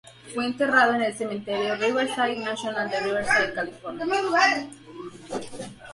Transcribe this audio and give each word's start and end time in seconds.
Fue 0.33 0.47
enterrado 0.47 0.95
en 0.95 1.03
el 1.03 1.13
Cementerio 1.13 1.75
Riverside 1.75 2.39
National 2.43 2.89
de 2.89 3.01
Riverside, 3.01 3.53
California. 3.53 4.67